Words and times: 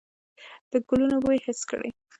د 0.71 0.73
ګلونو 0.87 1.17
بوی 1.23 1.37
حس 1.45 1.59
کړئ. 1.69 1.89